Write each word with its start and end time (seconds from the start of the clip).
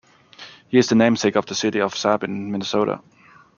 He 0.69 0.79
is 0.79 0.89
the 0.89 0.95
namesake 0.95 1.35
of 1.35 1.45
the 1.45 1.53
city 1.53 1.79
of 1.79 1.95
Sabin, 1.95 2.51
Minnesota. 2.51 3.01